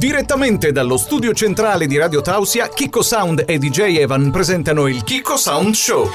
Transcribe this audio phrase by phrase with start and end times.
[0.00, 5.36] Direttamente dallo studio centrale di Radio Tausia, Kiko Sound e DJ Evan presentano il Kiko
[5.36, 6.08] Sound Show.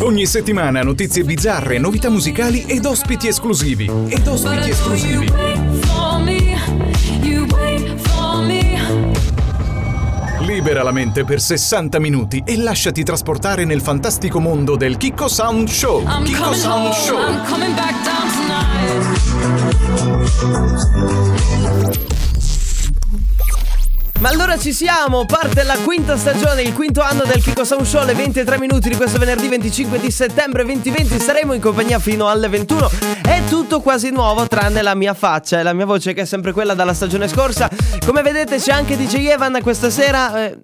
[0.00, 3.90] Ogni settimana notizie bizzarre, novità musicali ed ospiti esclusivi.
[4.08, 5.32] Ed ospiti esclusivi.
[10.40, 15.68] Libera la mente per 60 minuti e lasciati trasportare nel fantastico mondo del Kiko Sound
[15.68, 16.04] Show.
[16.22, 17.16] Kiko Sound Show.
[24.24, 28.00] Ma allora ci siamo, parte la quinta stagione, il quinto anno del Kiko Sound Show
[28.00, 32.48] alle 23 minuti di questo venerdì 25 di settembre 2020 saremo in compagnia fino alle
[32.48, 32.90] 21
[33.20, 36.52] È tutto quasi nuovo tranne la mia faccia e la mia voce che è sempre
[36.52, 37.68] quella dalla stagione scorsa.
[38.06, 40.58] Come vedete c'è anche DJ Evan questa sera eh,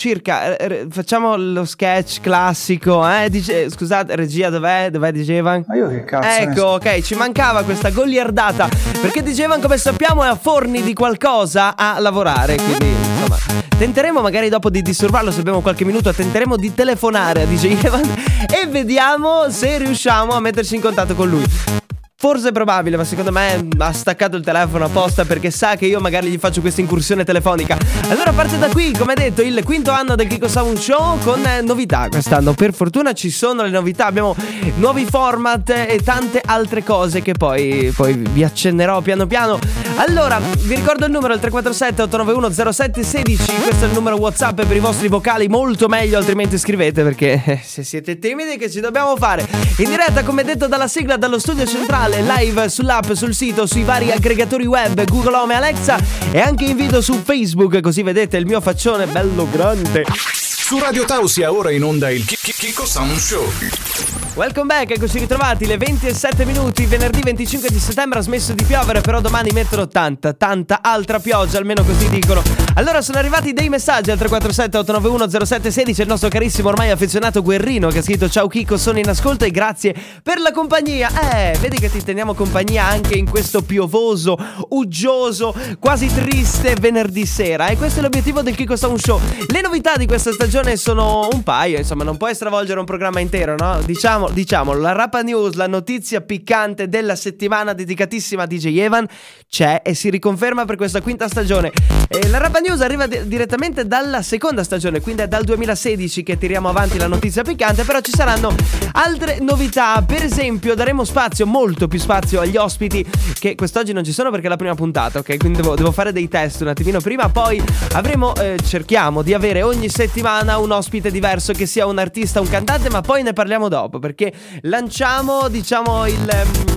[0.00, 3.28] circa, eh, facciamo lo sketch classico, eh?
[3.28, 4.88] Dice, scusate, regia dov'è?
[4.90, 5.62] Dov'è dicevano?
[5.66, 8.66] Ma io che cazzo Ecco, ok, ci mancava questa goliardata,
[8.98, 13.36] perché dicevano come sappiamo è a forni di qualcosa a lavorare, quindi insomma,
[13.76, 18.14] tenteremo magari dopo di disturbarlo se abbiamo qualche minuto, tenteremo di telefonare a DJ Evan
[18.48, 21.79] e vediamo se riusciamo a metterci in contatto con lui.
[22.22, 26.00] Forse è probabile, ma secondo me ha staccato il telefono apposta perché sa che io
[26.00, 27.78] magari gli faccio questa incursione telefonica.
[28.10, 31.62] Allora parte da qui, come detto, il quinto anno del Kiko Sound Show con eh,
[31.62, 32.52] novità quest'anno.
[32.52, 34.36] Per fortuna ci sono le novità, abbiamo
[34.74, 39.58] nuovi format e tante altre cose che poi, poi vi accennerò piano piano.
[39.96, 44.76] Allora, vi ricordo il numero, il 347 891 0716, questo è il numero WhatsApp per
[44.76, 49.16] i vostri vocali, molto meglio, altrimenti scrivete perché eh, se siete timidi che ci dobbiamo
[49.16, 49.48] fare?
[49.78, 54.10] In diretta, come detto dalla sigla dallo studio centrale live sull'app, sul sito, sui vari
[54.10, 55.98] aggregatori web, Google Home e Alexa
[56.32, 60.04] e anche in video su Facebook, così vedete il mio faccione bello grande.
[60.34, 64.29] Su Radio Tausia ora in onda il Kiko Sound Show.
[64.40, 69.02] Welcome back, eccoci ritrovati, le 27 minuti, venerdì 25 di settembre ha smesso di piovere,
[69.02, 72.42] però domani mettono tanta, tanta altra pioggia, almeno così dicono.
[72.76, 77.88] Allora sono arrivati dei messaggi al 347 891 0716, il nostro carissimo ormai affezionato Guerrino
[77.88, 81.10] che ha scritto ciao Kiko, sono in ascolto e grazie per la compagnia.
[81.34, 84.38] Eh, vedi che ti teniamo compagnia anche in questo piovoso,
[84.70, 89.20] uggioso, quasi triste venerdì sera e questo è l'obiettivo del Kiko Sound Show.
[89.48, 93.54] Le novità di questa stagione sono un paio, insomma non puoi stravolgere un programma intero,
[93.58, 93.78] no?
[93.84, 99.06] Diciamo diciamo, la Rapa News, la notizia piccante della settimana dedicatissima a DJ Evan
[99.48, 101.72] c'è e si riconferma per questa quinta stagione.
[102.08, 106.38] E la Rapa News arriva di- direttamente dalla seconda stagione, quindi è dal 2016 che
[106.38, 108.54] tiriamo avanti la notizia piccante, però ci saranno
[108.92, 113.04] altre novità, per esempio daremo spazio, molto più spazio agli ospiti
[113.38, 115.36] che quest'oggi non ci sono perché è la prima puntata, ok?
[115.36, 119.62] Quindi devo, devo fare dei test un attimino prima, poi avremo, eh, cerchiamo di avere
[119.62, 123.68] ogni settimana un ospite diverso che sia un artista, un cantante, ma poi ne parliamo
[123.68, 124.32] dopo perché
[124.62, 126.16] lanciamo diciamo il,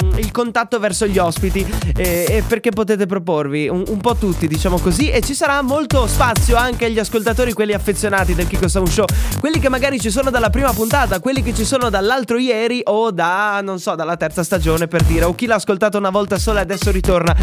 [0.02, 4.48] um, il contatto verso gli ospiti e, e perché potete proporvi un, un, po' tutti
[4.48, 8.88] diciamo così e ci sarà molto spazio anche agli ascoltatori quelli affezionati del Kiko Sound
[8.88, 9.06] Show
[9.40, 13.10] quelli che magari ci sono dalla prima puntata quelli che ci sono dall'altro ieri o
[13.10, 16.60] da non so dalla terza stagione per dire o chi l'ha ascoltato una volta sola
[16.60, 17.36] e adesso ritorna.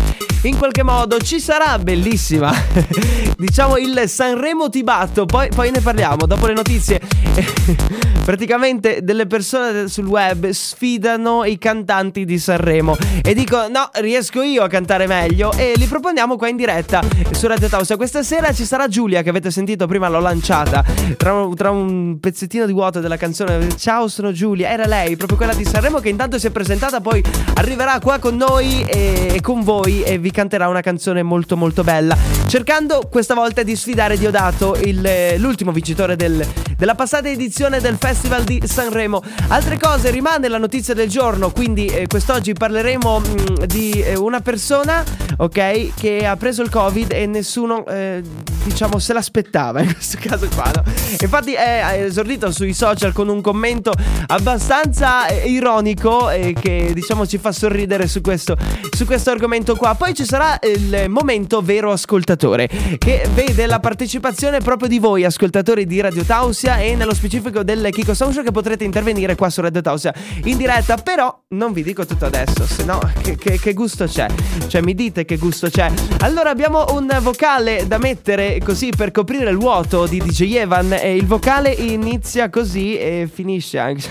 [0.42, 2.50] In qualche modo ci sarà bellissima
[3.36, 7.00] diciamo il Sanremo Tibatto poi, poi ne parliamo dopo le notizie.
[8.24, 14.62] Praticamente delle persone sul web sfidano i cantanti di Sanremo e dico no, riesco io
[14.62, 17.96] a cantare meglio e li proponiamo qua in diretta su Radio Tausia.
[17.96, 20.84] Questa sera ci sarà Giulia che avete sentito prima, l'ho lanciata
[21.16, 23.76] tra tra un pezzettino di vuoto della canzone.
[23.76, 27.22] Ciao, sono Giulia, era lei, proprio quella di Sanremo che intanto si è presentata, poi
[27.54, 31.82] arriverà qua con noi e, e con voi e vi canterà una canzone molto molto
[31.82, 32.16] bella,
[32.46, 38.44] cercando questa volta di sfidare Diodato, il, l'ultimo vincitore del, della passata edizione del Festival
[38.44, 39.22] di Sanremo.
[39.48, 44.16] Altre cose, rimane la notizia del giorno, quindi eh, quest'oggi parleremo mh, mm, di eh,
[44.16, 45.04] una persona,
[45.36, 48.22] ok, che ha preso il Covid e nessuno, eh,
[48.64, 50.82] diciamo, se l'aspettava in questo caso qua, no?
[51.20, 53.92] Infatti è esordito sui social con un commento
[54.28, 58.56] abbastanza eh, ironico e che, diciamo, ci fa sorridere su questo,
[58.96, 59.94] su questo argomento qua.
[59.94, 62.68] Poi ci sarà il momento vero ascoltatore,
[62.98, 67.88] che vede la partecipazione proprio di voi, ascoltatori di Radio Tausia e nello specifico del
[67.90, 70.14] Kiko Sound che potrete intervenire qua su Radio Tausia
[70.44, 74.26] in diretta, però non vi dico tutto adesso, se no che, che, che, gusto c'è?
[74.66, 75.90] Cioè mi dite che gusto c'è?
[76.20, 81.16] Allora abbiamo un vocale da mettere così per coprire il vuoto di DJ Evan e
[81.16, 84.10] il vocale inizia così e finisce anche.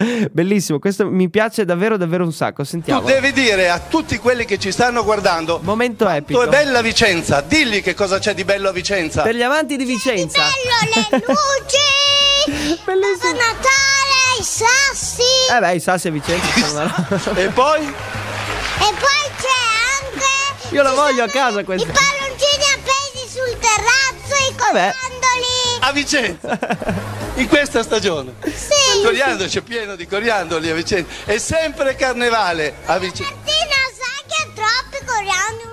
[0.30, 3.00] Bellissimo, questo mi piace davvero davvero un sacco, sentiamo.
[3.00, 6.40] Tu devi dire a tutti quelli che ci stanno guardando Momento epico.
[6.40, 9.22] Tu è bella Vicenza, dilli che cosa c'è di bello a Vicenza.
[9.22, 10.40] Per gli amanti di Vicenza.
[10.40, 12.78] Bello le luci!
[12.84, 13.30] Bellissimo.
[13.30, 14.09] Babbo Natale,
[14.64, 15.22] sassi!
[15.54, 17.84] Eh beh, i sassi a Vicenza sono una E poi?
[17.86, 19.60] E poi c'è
[20.04, 20.74] anche.
[20.74, 21.92] Io la voglio a casa I questa.
[21.92, 24.92] palloncini appesi sul terrazzo e i Vabbè.
[24.92, 25.80] coriandoli.
[25.80, 26.58] A Vicenza.
[27.34, 28.34] In questa stagione.
[28.44, 28.98] Sì.
[28.98, 31.10] Il coriandolo c'è pieno di coriandoli a Vicenza.
[31.24, 33.32] È sempre carnevale a Vicenza.
[33.32, 35.69] Martina, sai che ha troppi coriandoli?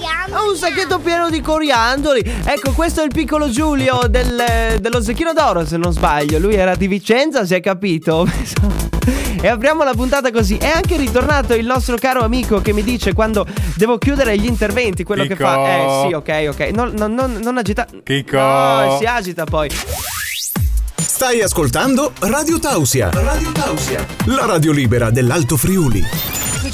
[0.00, 0.48] Coriandoli.
[0.50, 2.40] Un sacchetto pieno di coriandoli.
[2.44, 6.38] Ecco, questo è il piccolo Giulio del- dello Zecchino d'Oro, se non sbaglio.
[6.38, 8.26] Lui era di Vicenza, si è capito.
[9.38, 10.56] E apriamo la puntata così.
[10.56, 13.46] È anche ritornato il nostro caro amico che mi dice quando
[13.76, 15.44] devo chiudere gli interventi, quello che Chicco.
[15.44, 15.66] fa.
[15.76, 16.60] Eh sì, ok, ok.
[16.72, 17.86] Non, non, non, non agita.
[18.02, 18.36] Chicco.
[18.38, 19.68] No, si agita poi.
[20.96, 23.10] Stai ascoltando Radio Tausia.
[23.12, 24.04] Radio Tausia.
[24.24, 26.02] La radio libera dell'Alto Friuli.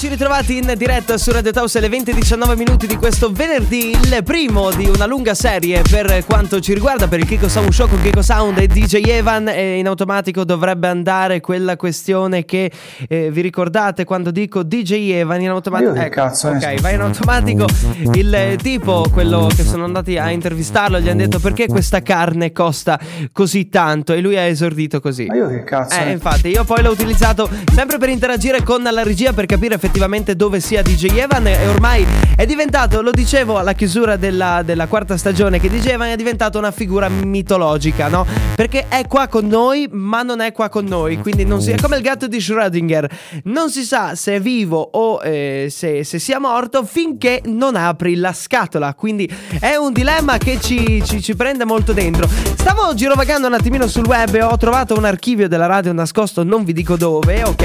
[0.03, 3.91] Eccoci ritrovati in diretta su Radio Taus alle 20 e 19 minuti di questo venerdì,
[3.91, 7.89] il primo di una lunga serie per quanto ci riguarda per il Kiko Sound Show
[7.89, 9.47] con Kiko Sound e DJ Evan.
[9.47, 12.73] E in automatico dovrebbe andare quella questione che
[13.09, 17.01] eh, vi ricordate quando dico DJ Evan in automatico che cazzo ne ok va in
[17.01, 17.67] automatico.
[18.15, 22.51] Il eh, tipo quello che sono andati a intervistarlo gli hanno detto perché questa carne
[22.51, 22.99] costa
[23.31, 24.15] così tanto?
[24.15, 25.27] E lui ha esordito così.
[25.27, 28.83] Ma io che cazzo eh, ne- infatti, io poi l'ho utilizzato sempre per interagire con
[28.83, 29.91] la regia per capire effettivamente
[30.35, 31.47] dove sia DJ Evan.
[31.47, 32.07] E ormai
[32.37, 36.59] è diventato, lo dicevo alla chiusura della, della quarta stagione, che DJ Evan è diventato
[36.59, 38.27] una figura mitologica, no?
[38.55, 41.19] Perché è qua con noi, ma non è qua con noi.
[41.19, 43.09] Quindi non si, è come il gatto di Schrödinger.
[43.45, 48.17] Non si sa se è vivo o eh, se, se sia morto finché non apri
[48.17, 48.95] la scatola.
[48.95, 49.31] Quindi
[49.61, 52.29] è un dilemma che ci, ci- ci prende molto dentro.
[52.29, 56.65] Stavo girovagando un attimino sul web e ho trovato un archivio della radio nascosto, non
[56.65, 57.63] vi dico dove, ok?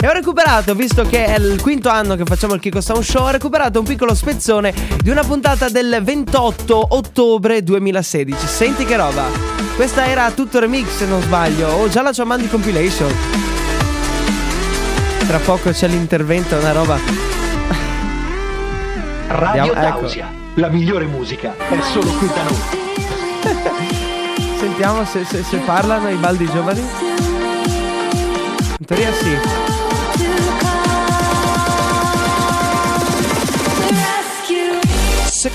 [0.00, 3.24] E ho recuperato, visto che è il quinto anno che facciamo il Kiko Sound Show,
[3.24, 4.72] ho recuperato un piccolo spezzone
[5.02, 8.46] di una puntata del 28 ottobre 2016.
[8.46, 9.24] Senti che roba.
[9.76, 13.14] Questa era tutto remix se non sbaglio, o già la Ciamandi compilation.
[15.26, 16.98] Tra poco c'è l'intervento, una roba.
[19.26, 20.10] Radio Andiamo- ecco.
[20.54, 22.56] La migliore musica è solo qui da noi.
[24.58, 26.80] Sentiamo se, se- se parlano i baldi giovani.
[28.78, 29.87] In teoria sì.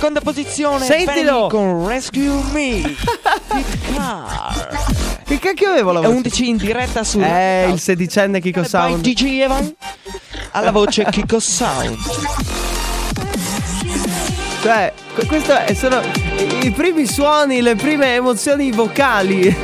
[0.03, 1.31] Seconda posizione Sentilo!
[1.31, 2.81] Fanny con Rescue Me
[5.23, 6.15] Che cacchio avevo la È voce?
[6.17, 9.01] 11 in diretta su Eh, il sedicenne Kiko By Sound.
[9.01, 9.73] DJ Evan
[10.51, 11.95] alla voce Kiko Sound
[14.61, 16.01] Cioè, que- questo è- sono
[16.38, 19.55] i- i primi suoni, le prime emozioni vocali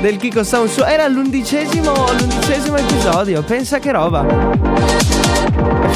[0.00, 0.84] del Kiko Sound Show.
[0.86, 3.42] Era l'undicesimo, l'undicesimo episodio.
[3.42, 4.87] Pensa che roba.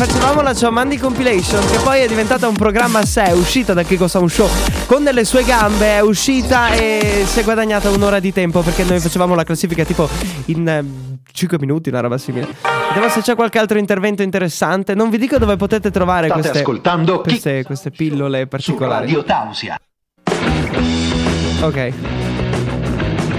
[0.05, 3.85] Facevamo la Ciamandi Compilation, che poi è diventata un programma a sé, è uscita da
[3.85, 4.49] Kiko Sound Show
[4.87, 8.99] con delle sue gambe, è uscita e si è guadagnata un'ora di tempo perché noi
[8.99, 10.09] facevamo la classifica tipo
[10.47, 10.85] in
[11.31, 12.49] 5 minuti, una roba simile.
[12.89, 14.97] Vediamo se c'è qualche altro intervento interessante.
[14.97, 19.07] Non vi dico dove potete trovare State queste, ascoltando queste, queste pillole su particolari.
[19.07, 19.79] Radio Tausia.
[21.61, 22.22] Ok.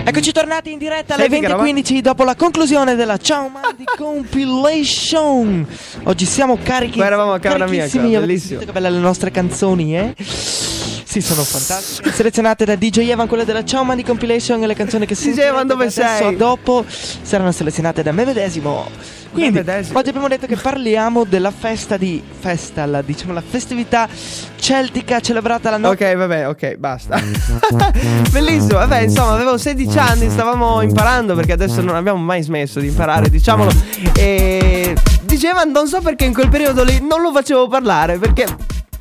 [0.05, 5.65] Eccoci tornati in diretta alle Senti che 20.15 dopo la conclusione della Ciao Mandi Compilation
[6.03, 8.59] Oggi siamo carichi Qua eravamo a camera mia, qua, Avete bellissimo.
[8.59, 10.13] Che belle le nostre canzoni, eh?
[10.17, 12.11] Sì, sono fantastiche.
[12.11, 15.39] Selezionate da DJ Evan, quelle della Ciao Mandi Compilation e le canzoni che si DJ
[15.41, 16.35] Evan, dove sei?
[16.35, 18.89] dopo saranno selezionate da me medesimo.
[19.33, 24.07] Quindi, oggi abbiamo detto che parliamo della festa di festa, la, diciamo la festività
[24.55, 27.19] celtica celebrata la notte Ok, vabbè, ok, basta.
[28.31, 32.87] Bellissimo, vabbè, insomma, avevo 16 anni, stavamo imparando perché adesso non abbiamo mai smesso di
[32.87, 33.71] imparare, diciamolo.
[34.15, 38.45] E diceva, non so perché in quel periodo lì non lo facevo parlare, perché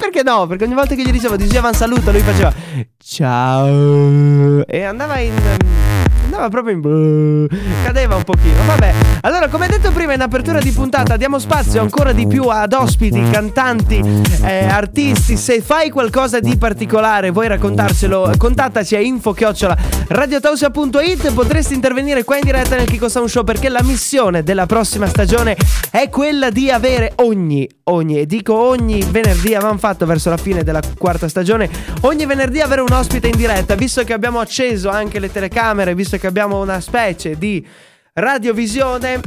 [0.02, 0.49] perché no?
[0.49, 2.52] Perché ogni volta che gli dicevo diceva saluto, lui faceva
[2.99, 5.33] ciao e andava in
[6.33, 7.47] Andava proprio in
[7.85, 8.65] cadeva un pochino.
[8.65, 8.95] Vabbè.
[9.21, 13.23] Allora, come detto prima in apertura di puntata, diamo spazio ancora di più ad ospiti,
[13.31, 14.03] cantanti,
[14.43, 15.37] eh, artisti.
[15.37, 19.77] Se fai qualcosa di particolare, vuoi raccontarcelo, contattaci a info-chiocciola
[20.09, 21.35] radiotausia.it.
[21.35, 25.55] Potresti intervenire qua in diretta nel Kiko Sound Show perché la missione della prossima stagione
[25.91, 30.62] è quella di avere ogni, ogni, e dico ogni venerdì, avevamo fatto verso la fine
[30.62, 31.69] della quarta stagione,
[32.03, 36.17] ogni venerdì avere un ospite in diretta, visto che abbiamo acceso anche le telecamere, visto
[36.17, 37.65] che abbiamo una specie di
[38.15, 39.21] radiovisione.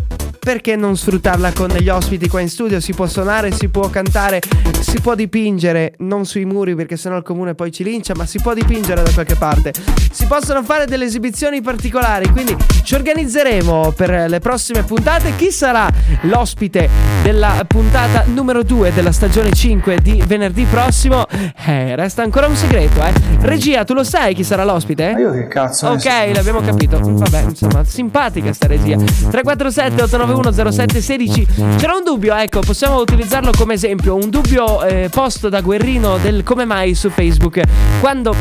[0.45, 2.79] Perché non sfruttarla con gli ospiti qua in studio?
[2.79, 4.39] Si può suonare, si può cantare,
[4.79, 8.39] si può dipingere, non sui muri perché sennò il comune poi ci lincia, ma si
[8.39, 9.73] può dipingere da qualche parte.
[10.11, 15.35] Si possono fare delle esibizioni particolari, quindi ci organizzeremo per le prossime puntate.
[15.35, 15.89] Chi sarà
[16.21, 16.89] l'ospite
[17.23, 21.25] della puntata numero 2 della stagione 5 di venerdì prossimo?
[21.65, 23.11] Eh, resta ancora un segreto, eh.
[23.39, 25.11] Regia, tu lo sai chi sarà l'ospite?
[25.11, 26.99] Ma io che cazzo Ok, l'abbiamo capito.
[27.01, 28.95] Vabbè, insomma, simpatica sta regia.
[28.95, 31.47] 347 891 891 07 16.
[31.77, 36.43] C'era un dubbio, ecco, possiamo utilizzarlo come esempio, un dubbio eh, posto da Guerrino del
[36.43, 37.61] come mai su Facebook.
[37.99, 38.35] Quando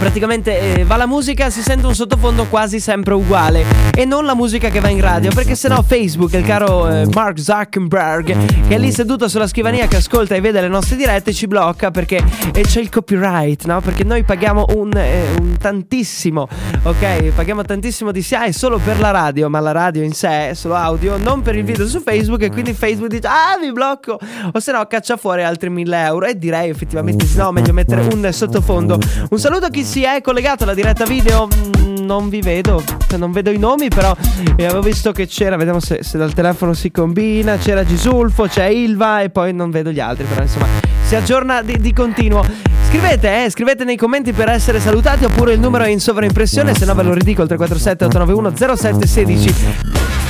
[0.00, 3.64] praticamente eh, va la musica si sente un sottofondo quasi sempre uguale.
[3.94, 7.38] E non la musica che va in radio perché sennò Facebook il caro eh, Mark
[7.38, 11.46] Zuckerberg che è lì seduto sulla scrivania che ascolta e vede le nostre dirette ci
[11.46, 13.82] blocca perché eh, c'è il copyright no?
[13.82, 16.48] Perché noi paghiamo un, eh, un tantissimo
[16.82, 17.32] ok?
[17.34, 20.76] Paghiamo tantissimo di SIA solo per la radio ma la radio in sé è solo
[20.76, 24.18] audio non per il video su Facebook e quindi Facebook dice ah vi blocco!
[24.52, 28.28] O se no caccia fuori altri 1000 euro e direi effettivamente no meglio mettere un
[28.32, 28.98] sottofondo.
[29.30, 31.48] Un saluto a chi si è collegato alla diretta video.
[31.48, 34.16] Mm, non vi vedo, cioè, non vedo i nomi, però
[34.56, 35.56] eh, avevo visto che c'era.
[35.56, 37.56] Vediamo se, se, dal telefono si combina.
[37.56, 40.24] C'era Gisulfo, c'è Ilva e poi non vedo gli altri.
[40.26, 40.66] Però insomma,
[41.02, 42.44] si aggiorna di, di continuo.
[42.88, 46.84] Scrivete, eh, scrivete nei commenti per essere salutati oppure il numero è in sovraimpressione, se
[46.84, 50.29] no ve lo ridico il 347 891 0716.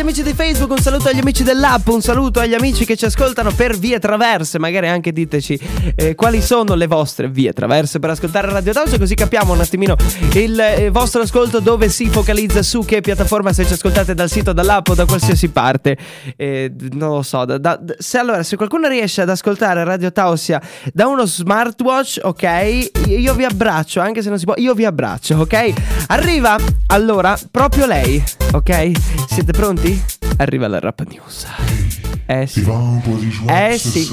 [0.00, 3.04] Agli amici di Facebook, un saluto agli amici dell'app, un saluto agli amici che ci
[3.04, 4.58] ascoltano per vie traverse.
[4.58, 5.60] Magari anche diteci
[5.94, 9.96] eh, quali sono le vostre vie traverse per ascoltare Radio House, così capiamo un attimino
[10.34, 14.54] il eh, vostro ascolto dove si focalizza su che piattaforma se ci ascoltate dal sito,
[14.54, 15.98] dall'app o da qualsiasi parte.
[16.34, 17.44] Eh, non lo so.
[17.44, 20.62] Da, da, se allora, se qualcuno riesce ad ascoltare Radio Tausia
[20.94, 25.36] da uno smartwatch, ok, io vi abbraccio, anche se non si può, io vi abbraccio,
[25.40, 25.72] ok?
[26.06, 28.92] Arriva allora proprio lei, ok?
[29.28, 29.89] Siete pronti?
[30.36, 31.46] Arriva la rap news.
[32.26, 32.64] Eh sì.
[33.46, 34.08] Eh sì.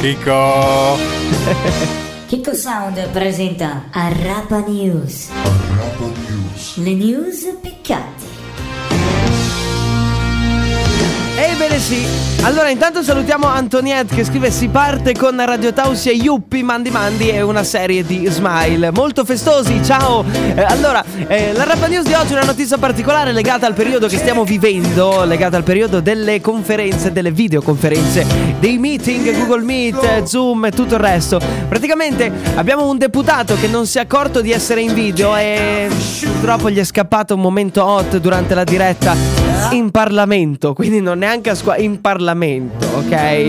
[0.00, 0.96] Chico.
[2.26, 5.28] Chico Sound presenta Arrapa News.
[5.30, 6.76] Arrapa News.
[6.76, 8.41] Le news piccanti.
[11.44, 12.06] Ebbene sì,
[12.44, 17.42] allora intanto salutiamo Antoniette che scrive si parte con Radio Tausia Yuppi Mandi Mandi e
[17.42, 20.24] una serie di smile molto festosi, ciao!
[20.54, 24.06] Eh, allora, eh, la Rappa News di oggi è una notizia particolare legata al periodo
[24.06, 28.24] che stiamo vivendo, legata al periodo delle conferenze, delle videoconferenze,
[28.60, 31.40] dei meeting, Google Meet, Zoom e tutto il resto.
[31.68, 35.88] Praticamente abbiamo un deputato che non si è accorto di essere in video e
[36.22, 39.16] purtroppo gli è scappato un momento hot durante la diretta
[39.72, 43.48] in Parlamento, quindi non neanche a scuola, in Parlamento, ok?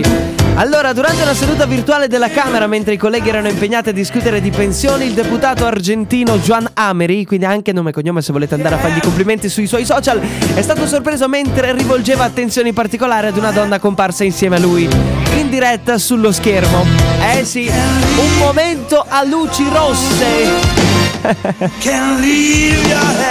[0.54, 4.50] Allora, durante una seduta virtuale della Camera, mentre i colleghi erano impegnati a discutere di
[4.50, 8.78] pensioni, il deputato argentino Juan Ameri, quindi anche nome e cognome se volete andare a
[8.78, 10.18] fargli complimenti sui suoi social,
[10.54, 14.88] è stato sorpreso mentre rivolgeva attenzioni particolari ad una donna comparsa insieme a lui,
[15.36, 16.86] in diretta sullo schermo.
[17.36, 20.72] Eh sì, un momento a luci rosse.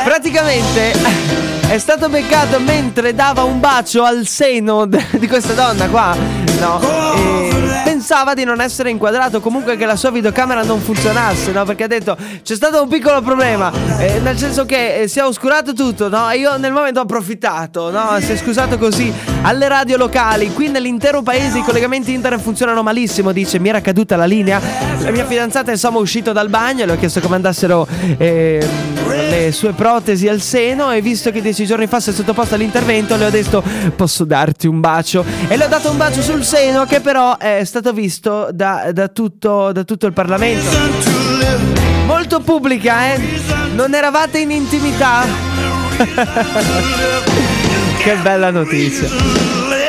[0.03, 4.85] Praticamente è stato beccato mentre dava un bacio al seno
[5.17, 6.15] di questa donna qua.
[6.59, 6.79] No.
[7.15, 11.65] E pensava di non essere inquadrato, comunque che la sua videocamera non funzionasse, no?
[11.65, 15.23] Perché ha detto c'è stato un piccolo problema, eh, nel senso che eh, si è
[15.23, 16.29] oscurato tutto, no?
[16.29, 18.19] E io nel momento ho approfittato, no?
[18.19, 19.11] Si è scusato così
[19.43, 24.15] alle radio locali, qui nell'intero paese i collegamenti internet funzionano malissimo, dice mi era caduta
[24.15, 24.59] la linea,
[24.99, 27.85] la mia fidanzata insomma è uscito dal bagno, le ho chiesto come andassero
[28.17, 28.65] eh,
[29.05, 33.17] le sue protesi al seno e visto che dieci giorni fa si è sottoposto all'intervento
[33.17, 33.61] le ho detto
[33.95, 37.63] posso darti un bacio e le ho dato un bacio sul seno che però è
[37.65, 40.65] stato visto da, da, tutto, da tutto il Parlamento.
[42.05, 43.19] Molto pubblica, eh?
[43.75, 45.25] Non eravate in intimità?
[48.03, 49.07] che bella notizia.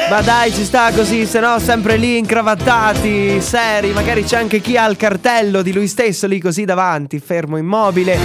[0.09, 4.77] Ma dai, ci sta così, se no sempre lì incravattati, seri, magari c'è anche chi
[4.77, 8.17] ha il cartello di lui stesso lì così davanti, fermo immobile.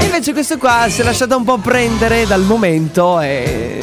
[0.00, 3.78] E invece questo qua si è lasciato un po' prendere dal momento e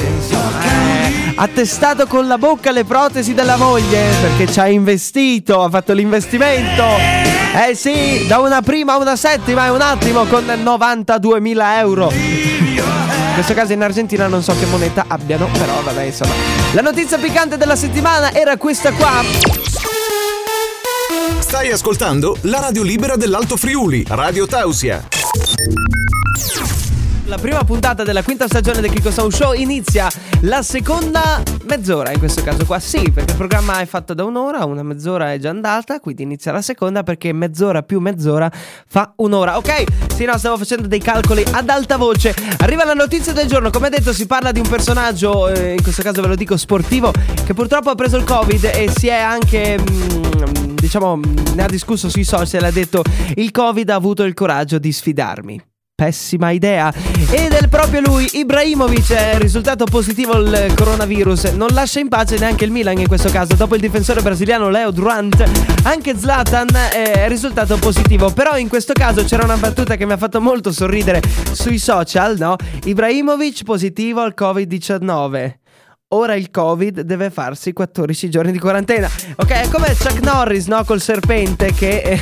[1.36, 5.94] ha testato con la bocca le protesi della moglie perché ci ha investito, ha fatto
[5.94, 6.84] l'investimento.
[7.68, 12.45] Eh sì, da una prima a una settima è un attimo con 92.000 euro.
[13.36, 16.34] Questo caso in Argentina non so che moneta abbiano, però vabbè insomma.
[16.72, 19.22] La notizia piccante della settimana era questa qua.
[21.40, 25.95] Stai ascoltando la radio libera dell'Alto Friuli, Radio Tausia.
[27.28, 30.08] La prima puntata della quinta stagione del Kiko Sound Show inizia
[30.42, 34.64] la seconda mezz'ora, in questo caso qua sì, perché il programma è fatto da un'ora,
[34.66, 38.52] una mezz'ora è già andata, quindi inizia la seconda perché mezz'ora più mezz'ora
[38.88, 39.58] fa un'ora.
[39.58, 39.84] Ok?
[40.14, 42.36] Sì, no, stavo facendo dei calcoli ad alta voce.
[42.60, 46.04] Arriva la notizia del giorno, come detto si parla di un personaggio, eh, in questo
[46.04, 47.12] caso ve lo dico sportivo,
[47.44, 49.80] che purtroppo ha preso il Covid e si è anche...
[49.80, 51.20] Mm, diciamo,
[51.56, 53.02] ne ha discusso sui social ha detto
[53.38, 55.74] il Covid ha avuto il coraggio di sfidarmi.
[55.98, 56.94] Pessima idea.
[57.32, 61.54] Ed è proprio lui, Ibrahimovic, è risultato positivo al coronavirus.
[61.54, 63.56] Non lascia in pace neanche il Milan in questo caso.
[63.56, 65.42] Dopo il difensore brasiliano Leo Durant,
[65.84, 68.30] anche Zlatan è risultato positivo.
[68.34, 71.22] Però in questo caso c'era una battuta che mi ha fatto molto sorridere
[71.54, 72.58] sui social, no?
[72.84, 75.54] Ibrahimovic positivo al Covid-19.
[76.10, 79.10] Ora il Covid deve farsi 14 giorni di quarantena.
[79.38, 80.84] Ok, è come Chuck Norris, no?
[80.84, 82.22] Col serpente che eh,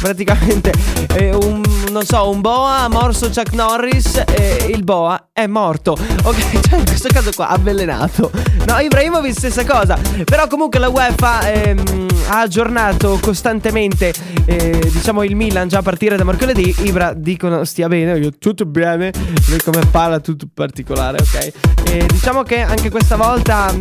[0.00, 0.72] praticamente
[1.14, 5.92] eh, un, non so, un boa ha morso Chuck Norris e il boa è morto.
[5.92, 8.30] Ok, cioè in questo caso qua avvelenato.
[8.66, 9.98] No, Ibrahimovic stessa cosa.
[10.24, 14.12] Però comunque la UEFA ehm, ha aggiornato costantemente
[14.44, 16.74] eh, diciamo il Milan già a partire da mercoledì.
[16.84, 19.12] Ibra dicono stia bene, io tutto bene.
[19.48, 21.52] Lui come parla tutto particolare, ok?
[21.90, 23.72] E diciamo che anche questa volta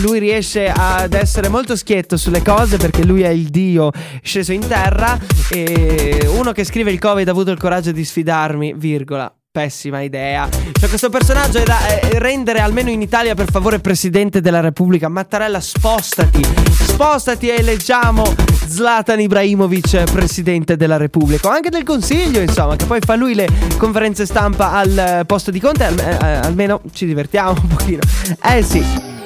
[0.00, 3.90] lui riesce ad essere molto schietto sulle cose perché lui è il dio
[4.22, 5.18] sceso in terra
[5.50, 9.32] e uno che scrive il Covid ha avuto il coraggio di sfidarmi, virgola.
[9.56, 10.46] Pessima idea.
[10.50, 15.08] Cioè, questo personaggio è da eh, rendere almeno in Italia, per favore, presidente della Repubblica.
[15.08, 16.44] Mattarella, spostati.
[16.70, 18.34] Spostati e eleggiamo
[18.66, 21.48] Zlatan Ibrahimovic, presidente della Repubblica.
[21.48, 23.48] O anche del Consiglio, insomma, che poi fa lui le
[23.78, 25.84] conferenze stampa al eh, posto di Conte.
[25.84, 28.00] Al- eh, almeno ci divertiamo un pochino.
[28.42, 29.24] Eh sì.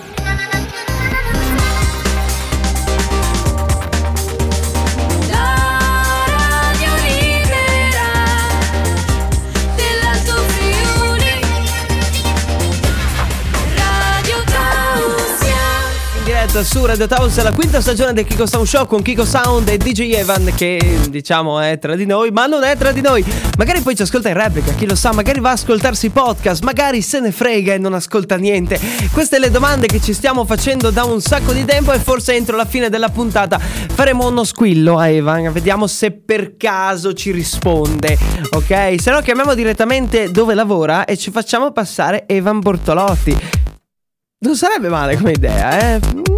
[16.60, 19.78] Diretta su Radio House la quinta stagione del Kiko Sound Show con Kiko Sound e
[19.78, 23.24] DJ Evan che diciamo è tra di noi ma non è tra di noi.
[23.56, 26.62] Magari poi ci ascolta in replica chi lo sa magari va a ascoltarsi i podcast
[26.62, 28.78] magari se ne frega e non ascolta niente.
[29.12, 32.56] Queste le domande che ci stiamo facendo da un sacco di tempo e forse entro
[32.56, 38.18] la fine della puntata faremo uno squillo a Evan vediamo se per caso ci risponde
[38.50, 39.00] ok?
[39.00, 43.36] Se no chiamiamo direttamente dove lavora e ci facciamo passare Evan Bortolotti.
[44.42, 46.29] Non sarebbe male come idea, eh?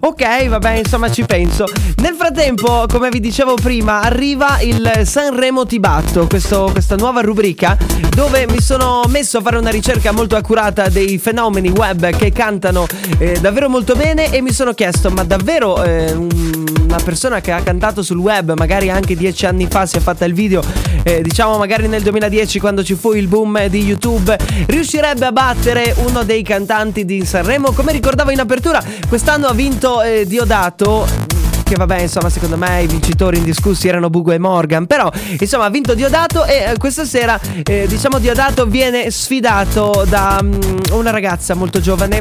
[0.00, 1.64] Ok, vabbè, insomma ci penso.
[1.96, 7.76] Nel frattempo, come vi dicevo prima, arriva il Sanremo Tibatto, questo- questa nuova rubrica
[8.14, 12.86] dove mi sono messo a fare una ricerca molto accurata dei fenomeni web che cantano
[13.18, 17.52] eh, davvero molto bene e mi sono chiesto, ma davvero eh, un- una persona che
[17.52, 20.62] ha cantato sul web, magari anche dieci anni fa si è fatta il video,
[21.04, 25.94] eh, diciamo magari nel 2010 quando ci fu il boom di YouTube, riuscirebbe a battere
[26.04, 27.72] uno dei cantanti di Sanremo?
[27.72, 31.41] Come ricordavo in apertura, quest'anno ha vinto eh, Diodato.
[31.72, 34.84] Che vabbè, insomma, secondo me i vincitori indiscussi erano Bugo e Morgan.
[34.84, 40.38] Però, insomma, ha vinto Diodato e eh, questa sera, eh, diciamo, Diodato viene sfidato da
[40.42, 40.52] mm,
[40.90, 42.18] una ragazza molto giovane.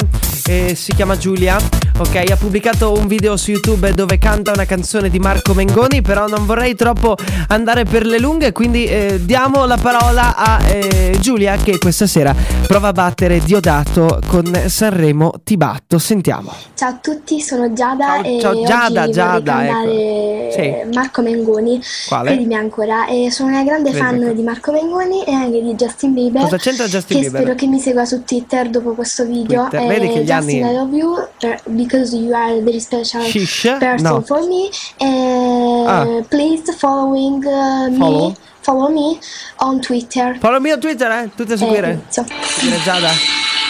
[0.47, 1.57] eh, si chiama Giulia.
[1.97, 6.01] Ok, ha pubblicato un video su YouTube dove canta una canzone di Marco Mengoni.
[6.01, 7.17] Però non vorrei troppo
[7.49, 8.53] andare per le lunghe.
[8.53, 12.33] Quindi eh, diamo la parola a eh, Giulia che questa sera
[12.65, 15.99] prova a battere Diodato con Sanremo Tibatto.
[15.99, 16.53] Sentiamo.
[16.73, 19.09] Ciao a tutti, sono Giada Ciao- e ciao, oggi Giada,
[19.43, 20.61] Giada, cantare ecco.
[20.61, 20.93] Sì.
[20.93, 21.81] Marco Mengoni.
[22.07, 22.29] Quale?
[22.31, 23.07] Credimi ancora.
[23.07, 24.33] E sono una grande Credimi fan ancora.
[24.33, 26.41] di Marco Mengoni e anche di Justin Bieber.
[26.43, 27.41] Cosa c'entra Justin che Bieber?
[27.41, 29.67] spero che mi segua su Twitter dopo questo video.
[29.69, 31.27] Twitter, E vedi che gli Justin, anni- I love you
[31.65, 33.75] because you are a very special Shish?
[33.79, 34.21] person No.
[34.21, 34.69] for me.
[34.97, 36.05] E Ah.
[36.27, 38.27] please following uh, Follow?
[38.29, 39.17] me, follow me
[39.57, 40.37] on Twitter.
[40.39, 41.29] Follow me on Twitter, eh?
[41.35, 41.87] Tutte a seguire.
[41.89, 42.25] Eh, inizio.
[42.41, 43.09] Seguire Giada.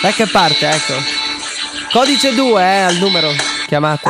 [0.02, 0.94] Dai che parte, ecco.
[1.92, 3.30] Codice 2, eh, al numero.
[3.68, 4.10] Chiamate.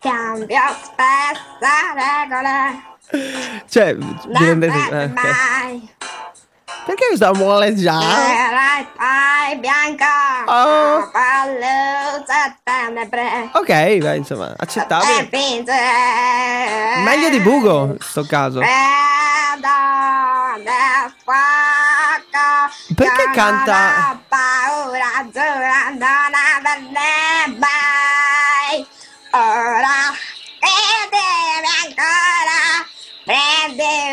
[0.00, 2.88] Cambio spesso regole.
[3.68, 4.78] Cioè, vi rendete...
[4.90, 5.12] eh, ok.
[5.12, 5.94] Mai.
[6.86, 8.02] Perché mi sta muoleggiando?
[8.06, 10.04] Sarai poi bianco.
[10.46, 11.10] Oh.
[13.52, 15.28] Ok, beh, insomma, accettabile.
[17.04, 18.60] Meglio di Bugo, in sto caso.
[18.60, 18.68] Vedo.
[22.94, 28.86] Perché canta- paura, giuro, non averne mai.
[29.32, 30.12] Ora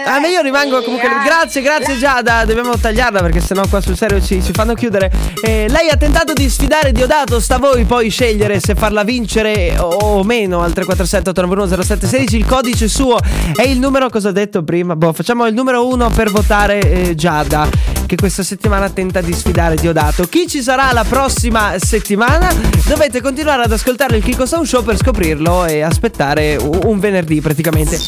[0.08, 1.10] Ah, ma io rimango comunque.
[1.24, 2.46] Grazie, grazie Giada.
[2.46, 5.12] Dobbiamo tagliarla perché sennò qua sul serio ci, ci fanno chiudere.
[5.44, 7.42] Eh, lei ha tentato di sfidare Diodato.
[7.42, 12.38] Sta a voi poi scegliere se farla vincere o meno al 347 891 0716.
[12.38, 13.20] Il codice suo
[13.54, 14.10] è il numero.
[14.10, 14.96] Cosa ho detto prima?
[14.96, 17.68] Boh, facciamo il numero uno per votare eh, Giada.
[18.06, 20.24] Che questa settimana tenta di sfidare Diodato.
[20.28, 22.50] Chi ci sarà la prossima settimana?
[22.88, 28.00] Dovete continuare ad ascoltare il Kiko Sound Show per scoprirlo e aspettare un venerdì praticamente.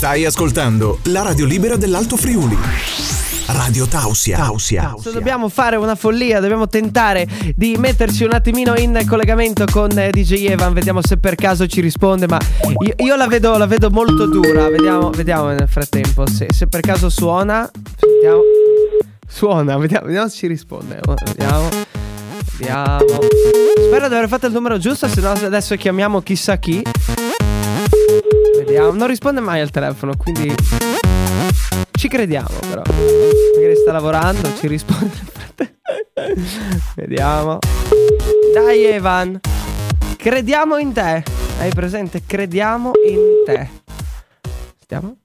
[0.00, 2.56] Stai ascoltando la radio libera dell'Alto Friuli.
[3.48, 4.38] Radio Tausia.
[4.38, 4.94] Tausia.
[4.98, 10.08] Se dobbiamo fare una follia, dobbiamo tentare di metterci un attimino in collegamento con eh,
[10.10, 12.38] DJ Evan, vediamo se per caso ci risponde, ma
[12.78, 16.80] io, io la, vedo, la vedo molto dura, vediamo, vediamo nel frattempo se, se per
[16.80, 17.70] caso suona.
[17.94, 18.40] Sentiamo.
[19.28, 20.98] Suona, vediamo, vediamo se ci risponde.
[21.26, 21.68] Vediamo.
[22.56, 23.04] Vediamo.
[23.86, 26.82] Spero di aver fatto il numero giusto, se no adesso chiamiamo chissà chi.
[28.56, 28.92] Vediamo.
[28.92, 30.52] Non risponde mai al telefono, quindi
[31.92, 32.82] ci crediamo però.
[33.54, 35.16] Magari sta lavorando, ci risponde.
[36.96, 37.58] Vediamo.
[38.54, 39.38] Dai Evan.
[40.16, 41.22] Crediamo in te.
[41.58, 42.22] Hai presente?
[42.26, 43.68] Crediamo in te.
[44.80, 45.16] Stiamo?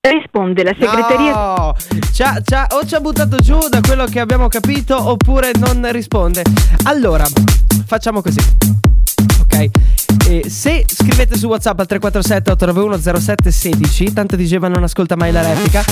[0.00, 1.32] Risponde la segreteria.
[1.34, 1.74] No!
[2.12, 5.50] Ci ha- ci ha- o ci ha buttato giù da quello che abbiamo capito oppure
[5.58, 6.42] non risponde.
[6.84, 7.24] Allora,
[7.86, 8.40] facciamo così.
[10.28, 15.40] E se scrivete su WhatsApp al 347 891 0716, tanto diceva non ascolta mai la
[15.40, 15.82] replica.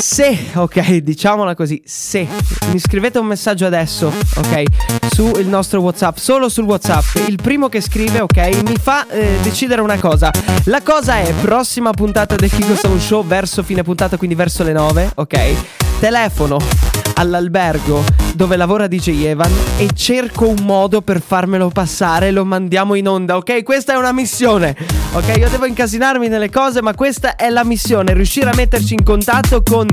[0.00, 2.26] Se, ok, diciamola così, se
[2.72, 4.62] mi scrivete un messaggio adesso, ok,
[5.12, 9.82] sul nostro WhatsApp, solo sul WhatsApp, il primo che scrive, ok, mi fa eh, decidere
[9.82, 10.32] una cosa.
[10.64, 14.72] La cosa è prossima puntata del Kiko Sound Show verso fine puntata, quindi verso le
[14.72, 15.54] 9, ok?
[16.00, 18.04] Telefono all'albergo
[18.34, 23.08] dove lavora DJ Evan e cerco un modo per farmelo passare e lo mandiamo in
[23.08, 23.64] onda, ok?
[23.64, 24.76] Questa è una missione,
[25.12, 25.36] ok?
[25.36, 29.62] Io devo incasinarmi nelle cose, ma questa è la missione, riuscire a metterci in contatto
[29.62, 29.88] con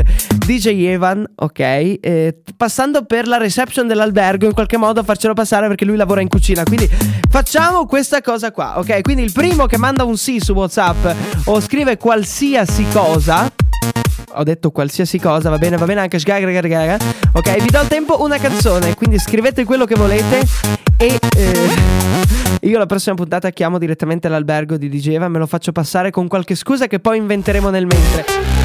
[0.46, 1.60] DJ Evan, ok?
[1.60, 6.28] Eh, passando per la reception dell'albergo, in qualche modo farcelo passare perché lui lavora in
[6.28, 6.88] cucina, quindi
[7.28, 9.02] facciamo questa cosa qua, ok?
[9.02, 11.08] Quindi il primo che manda un sì su WhatsApp
[11.46, 13.52] o scrive qualsiasi cosa
[14.38, 16.46] ho detto qualsiasi cosa, va bene, va bene anche sgaga,
[17.38, 20.48] Ok, vi do il tempo una canzone, quindi scrivete quello che volete
[20.96, 21.70] e eh,
[22.62, 26.30] io la prossima puntata chiamo direttamente l'albergo di DJ Eva, me lo faccio passare con
[26.30, 28.65] qualche scusa che poi inventeremo nel mentre.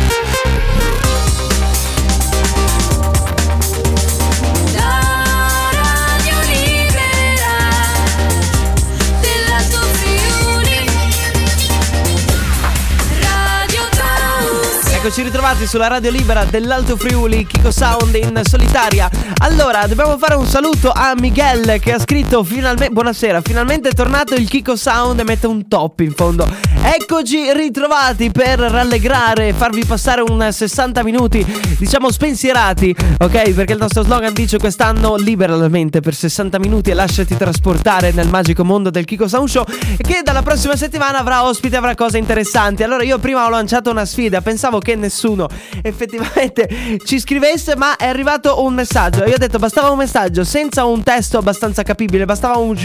[15.02, 19.08] Eccoci ritrovati sulla radio libera dell'Alto Friuli, Kiko Sound in solitaria.
[19.38, 24.34] Allora, dobbiamo fare un saluto a Miguel che ha scritto finalmente Buonasera, finalmente è tornato
[24.34, 26.46] il Kiko Sound e mette un top in fondo.
[26.82, 31.44] Eccoci ritrovati per rallegrare e farvi passare un 60 minuti,
[31.78, 33.50] diciamo spensierati, ok?
[33.52, 38.64] Perché il nostro slogan dice quest'anno liberamente per 60 minuti e lasciati trasportare nel magico
[38.64, 39.64] mondo del Kiko Sound Show
[39.96, 42.82] che dalla prossima settimana avrà ospiti, avrà cose interessanti.
[42.82, 45.48] Allora io prima ho lanciato una sfida, pensavo che nessuno
[45.82, 49.24] effettivamente ci scrivesse, ma è arrivato un messaggio.
[49.24, 52.76] Io ho detto bastava un messaggio senza un testo abbastanza capibile, bastava un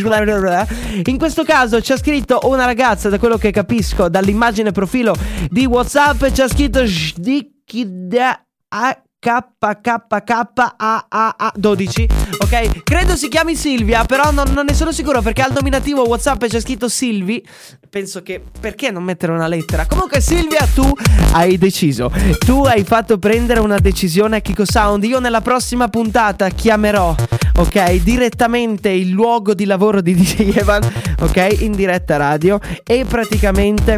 [1.06, 5.16] In questo caso ci ha scritto una ragazza, da quello che capisco dall'immagine profilo
[5.50, 8.46] di WhatsApp, ci ha scritto Shdikida
[9.26, 10.46] KKKA12
[12.38, 12.84] Ok?
[12.84, 16.60] Credo si chiami Silvia Però non, non ne sono sicuro Perché al nominativo Whatsapp c'è
[16.60, 17.44] scritto Silvi
[17.96, 19.86] Penso che Perché non mettere una lettera?
[19.86, 20.84] Comunque Silvia tu
[21.32, 22.12] hai deciso.
[22.40, 25.06] Tu hai fatto prendere una decisione a Kiko Sound.
[25.06, 27.16] Io nella prossima puntata chiamerò
[27.56, 30.84] Ok Direttamente il luogo di lavoro di DJ Evan
[31.22, 33.98] Ok In diretta radio E praticamente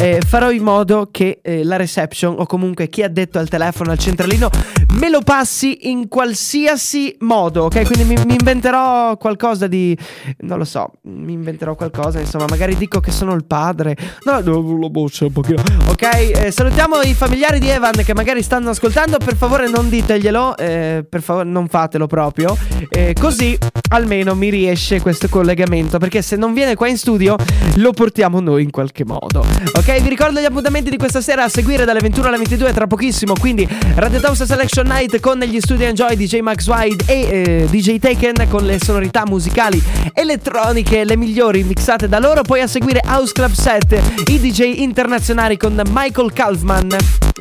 [0.00, 3.90] eh, farò in modo che eh, la reception o comunque chi ha detto al telefono
[3.90, 4.48] al centralino
[4.92, 7.84] me lo passi in qualsiasi modo, ok?
[7.84, 9.96] Quindi mi, mi inventerò qualcosa di
[10.38, 13.96] non lo so, mi inventerò qualcosa, insomma, magari dico che sono il padre.
[14.24, 15.62] No, no la voce un pochino.
[15.86, 20.56] Ok, eh, salutiamo i familiari di Evan che magari stanno ascoltando, per favore non diteglielo,
[20.56, 22.56] eh, per favore non fatelo proprio.
[22.90, 23.56] Eh, così
[23.90, 27.36] almeno mi riesce questo collegamento, perché se non viene qua in studio
[27.76, 29.44] lo portiamo noi in qualche modo.
[29.74, 32.86] Ok, vi ricordo gli appuntamenti di questa sera a seguire dalle 21 alle 22 tra
[32.86, 37.66] pochissimo, quindi Radio Toast Selection Night con gli studi Enjoy, DJ Max Wide e eh,
[37.70, 43.00] DJ Taken con le sonorità musicali elettroniche, le migliori mixate da loro, poi a seguire
[43.18, 46.96] House Club 7, i DJ internazionali con Michael Kaufman.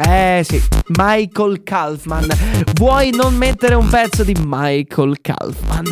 [0.09, 2.25] Eh sì, Michael Kaufman.
[2.73, 5.85] Vuoi non mettere un pezzo di Michael Kaufman?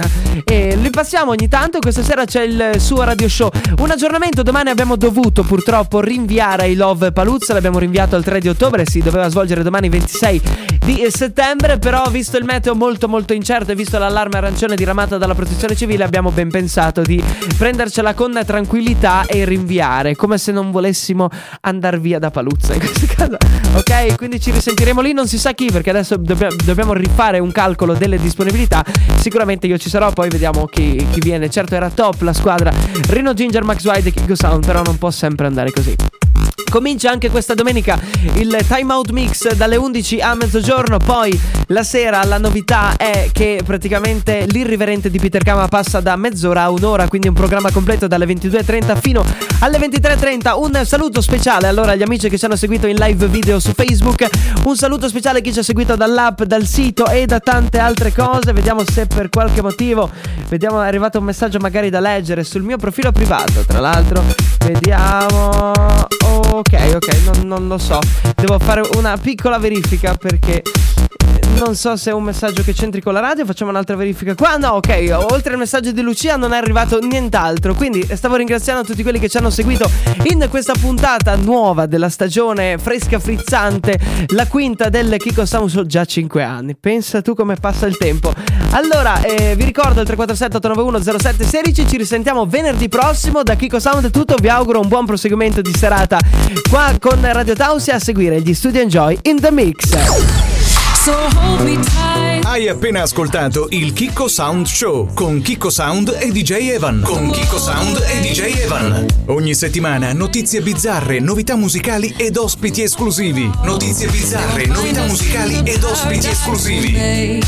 [0.43, 3.52] E li passiamo ogni tanto, questa sera c'è il suo radio show.
[3.78, 8.50] Un aggiornamento, domani abbiamo dovuto purtroppo rinviare i Love Paluzza, l'abbiamo rinviato al 3 di
[8.50, 10.41] ottobre, si doveva svolgere domani 26
[10.86, 15.34] di settembre, però visto il meteo molto molto incerto e visto l'allarme arancione diramata dalla
[15.34, 17.21] protezione civile abbiamo ben pensato di
[17.58, 19.74] prendercela con tranquillità e rinviare,
[20.15, 21.29] come se non volessimo
[21.61, 23.38] andare via da Paluzza in questo caso.
[23.75, 27.51] Ok, quindi ci risentiremo lì, non si sa chi, perché adesso dobbia- dobbiamo rifare un
[27.51, 28.83] calcolo delle disponibilità.
[29.19, 31.49] Sicuramente io ci sarò, poi vediamo chi, chi viene.
[31.49, 32.71] Certo era top la squadra
[33.09, 35.95] Rino Ginger, Max Wide e Kiko Sound, però non può sempre andare così.
[36.69, 37.97] Comincia anche questa domenica
[38.34, 43.62] il Time Out Mix dalle 11 a mezzogiorno, poi la sera la novità è che
[43.65, 48.25] praticamente l'irriverente di Peter Kama passa da mezz'ora a un'ora, quindi un programma completo dalle
[48.25, 49.25] 22.30 fino
[49.60, 50.58] alle 23.30.
[50.58, 54.28] Un saluto speciale allora agli amici che ci hanno seguito in live video su Facebook,
[54.65, 58.12] un saluto speciale a chi ci ha seguito dall'app, dal sito e da tante altre
[58.12, 58.51] cose.
[58.51, 60.10] Vediamo se per qualche motivo,
[60.49, 64.55] vediamo è arrivato un messaggio magari da leggere sul mio profilo privato, tra l'altro.
[64.65, 65.71] Vediamo.
[66.51, 67.99] Ok, ok, non, non lo so.
[68.36, 70.63] Devo fare una piccola verifica perché
[71.58, 73.45] non so se è un messaggio che c'entri con la radio.
[73.45, 74.58] Facciamo un'altra verifica qua.
[74.58, 75.17] No, ok.
[75.32, 77.75] Oltre al messaggio di Lucia non è arrivato nient'altro.
[77.75, 79.89] Quindi stavo ringraziando tutti quelli che ci hanno seguito
[80.23, 83.99] in questa puntata nuova della stagione fresca frizzante.
[84.30, 85.86] La quinta del Kiko Show.
[85.86, 86.75] Già 5 anni.
[86.75, 88.34] Pensa tu come passa il tempo.
[88.71, 91.88] Allora, eh, vi ricordo il 347 891 0716.
[91.88, 93.43] Ci risentiamo venerdì prossimo.
[93.43, 94.36] Da Kiko Sound è tutto.
[94.39, 96.19] Vi auguro un buon proseguimento di serata
[96.69, 99.95] qua con Radio Tausia a seguire gli Studio Enjoy in the Mix.
[102.45, 107.01] Hai appena ascoltato il Kiko Sound Show con Kiko Sound e DJ Evan.
[107.01, 109.05] Con Kiko Sound e DJ Evan.
[109.25, 113.49] Ogni settimana notizie bizzarre, novità musicali ed ospiti esclusivi.
[113.63, 117.41] Notizie bizzarre, novità musicali ed ospiti esclusivi.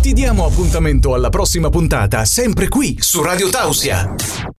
[0.00, 4.16] Ti diamo appuntamento alla prossima puntata, sempre qui su Radio Tausia.